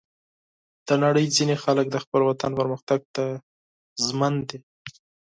[0.87, 3.25] د نړۍ ځینې خلک د خپل وطن پرمختګ ته
[4.05, 4.59] ژمن دي.